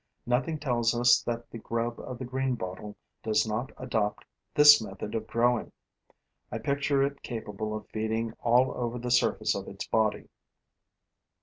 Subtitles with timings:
[0.25, 5.27] Nothing tells us that the grub of the greenbottle does not adopt this method of
[5.27, 5.71] growing.
[6.51, 10.27] I picture it capable of feeding all over the surface of its body.